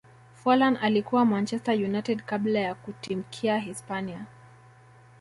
forlan 0.33 0.77
alikuwa 0.81 1.25
manchester 1.25 1.75
united 1.75 2.21
kabla 2.25 2.59
ya 2.59 2.75
kutimkia 2.75 3.57
hispania 3.59 4.25